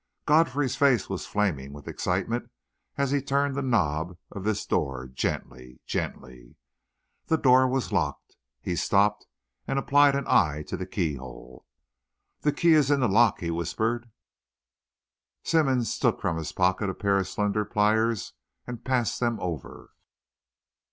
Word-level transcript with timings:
Godfrey's 0.25 0.75
face 0.75 1.09
was 1.09 1.27
flaming 1.27 1.73
with 1.73 1.87
excitement 1.87 2.49
as 2.97 3.11
he 3.11 3.21
turned 3.21 3.53
the 3.53 3.61
knob 3.61 4.17
of 4.31 4.43
this 4.43 4.65
door 4.65 5.05
gently 5.05 5.79
gently. 5.85 6.55
The 7.27 7.37
door 7.37 7.67
was 7.67 7.91
locked. 7.91 8.35
He 8.63 8.75
stooped 8.75 9.27
and 9.67 9.77
applied 9.77 10.15
an 10.15 10.25
eye 10.27 10.63
to 10.69 10.75
the 10.75 10.87
key 10.87 11.17
hole. 11.17 11.67
"The 12.39 12.51
key 12.51 12.73
is 12.73 12.89
in 12.89 12.99
the 13.01 13.07
lock," 13.07 13.41
he 13.41 13.51
whispered. 13.51 14.09
Simmonds 15.43 15.95
took 15.99 16.19
from 16.19 16.37
his 16.37 16.51
pocket 16.51 16.89
a 16.89 16.95
pair 16.95 17.19
of 17.19 17.27
slender 17.27 17.63
pliers 17.63 18.33
and 18.65 18.83
passed 18.83 19.19
them 19.19 19.39
over. 19.39 19.91